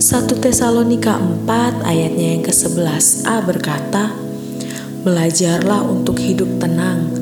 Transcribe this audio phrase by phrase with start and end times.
[0.00, 4.08] 1 Tesalonika 4 ayatnya yang ke-11a berkata,
[5.04, 7.12] Belajarlah untuk hidup tenang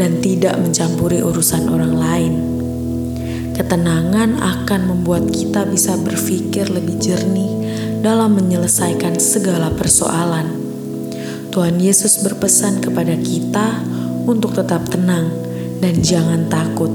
[0.00, 2.34] dan tidak mencampuri urusan orang lain.
[3.52, 7.52] Ketenangan akan membuat kita bisa berpikir lebih jernih
[8.00, 10.56] dalam menyelesaikan segala persoalan.
[11.52, 13.84] Tuhan Yesus berpesan kepada kita
[14.24, 15.28] untuk tetap tenang
[15.84, 16.88] dan jangan takut.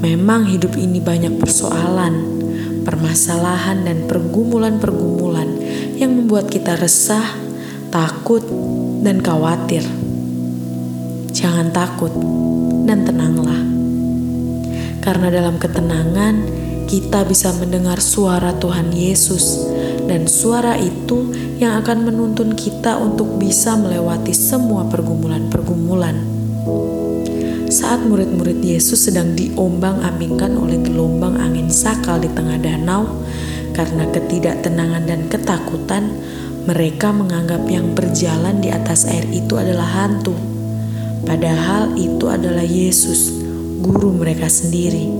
[0.00, 2.43] Memang hidup ini banyak persoalan,
[2.84, 5.48] permasalahan dan pergumulan-pergumulan
[5.96, 7.24] yang membuat kita resah,
[7.88, 8.44] takut,
[9.00, 9.82] dan khawatir.
[11.34, 12.12] Jangan takut
[12.84, 13.58] dan tenanglah.
[15.02, 16.34] Karena dalam ketenangan
[16.86, 19.66] kita bisa mendengar suara Tuhan Yesus
[20.04, 26.34] dan suara itu yang akan menuntun kita untuk bisa melewati semua pergumulan-pergumulan
[27.74, 33.26] saat murid-murid Yesus sedang diombang-ambingkan oleh gelombang angin sakal di tengah danau,
[33.74, 36.14] karena ketidaktenangan dan ketakutan,
[36.70, 40.38] mereka menganggap yang berjalan di atas air itu adalah hantu.
[41.26, 43.34] Padahal itu adalah Yesus,
[43.82, 45.10] guru mereka sendiri.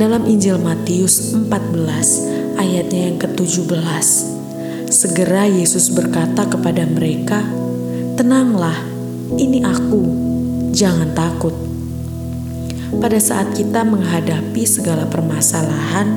[0.00, 4.08] Dalam Injil Matius 14 ayatnya yang ke-17,
[4.88, 7.44] segera Yesus berkata kepada mereka,
[8.16, 8.78] "Tenanglah,
[9.36, 10.28] ini aku."
[10.78, 11.50] jangan takut.
[12.96, 16.08] Pada saat kita menghadapi segala permasalahan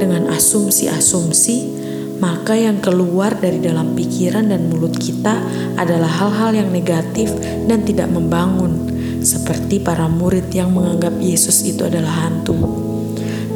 [0.00, 1.76] dengan asumsi-asumsi,
[2.16, 5.36] maka yang keluar dari dalam pikiran dan mulut kita
[5.76, 7.28] adalah hal-hal yang negatif
[7.68, 8.88] dan tidak membangun,
[9.20, 12.56] seperti para murid yang menganggap Yesus itu adalah hantu.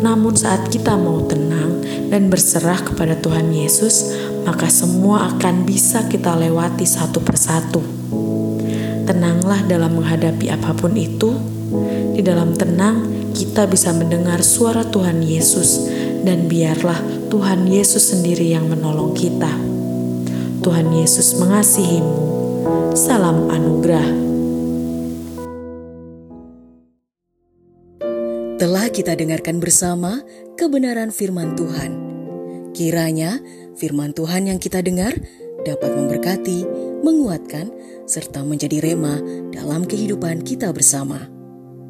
[0.05, 1.81] Namun, saat kita mau tenang
[2.13, 7.81] dan berserah kepada Tuhan Yesus, maka semua akan bisa kita lewati satu persatu.
[9.05, 11.33] Tenanglah dalam menghadapi apa pun itu.
[12.21, 15.89] Di dalam tenang, kita bisa mendengar suara Tuhan Yesus,
[16.21, 17.01] dan biarlah
[17.33, 19.49] Tuhan Yesus sendiri yang menolong kita.
[20.61, 22.21] Tuhan Yesus mengasihimu.
[22.93, 24.05] Salam anugerah.
[28.61, 30.21] Telah kita dengarkan bersama
[30.61, 31.91] kebenaran firman Tuhan.
[32.77, 33.41] Kiranya
[33.81, 35.17] firman Tuhan yang kita dengar
[35.65, 36.69] dapat memberkati,
[37.01, 37.73] menguatkan,
[38.05, 39.17] serta menjadi rema
[39.57, 41.40] dalam kehidupan kita bersama.